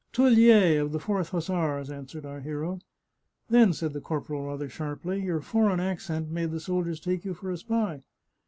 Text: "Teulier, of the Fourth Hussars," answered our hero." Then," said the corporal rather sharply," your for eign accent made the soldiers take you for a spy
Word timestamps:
"Teulier, 0.13 0.81
of 0.81 0.93
the 0.93 0.99
Fourth 0.99 1.29
Hussars," 1.29 1.91
answered 1.91 2.25
our 2.25 2.39
hero." 2.39 2.79
Then," 3.51 3.71
said 3.71 3.93
the 3.93 4.01
corporal 4.01 4.47
rather 4.47 4.67
sharply," 4.67 5.21
your 5.23 5.41
for 5.41 5.69
eign 5.69 5.79
accent 5.79 6.31
made 6.31 6.49
the 6.49 6.59
soldiers 6.59 6.99
take 6.99 7.23
you 7.23 7.35
for 7.35 7.51
a 7.51 7.57
spy 7.57 8.01